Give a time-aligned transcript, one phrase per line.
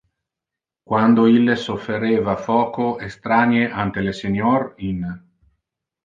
[0.91, 5.01] Quando illes offereva foco estranie ante le Senior in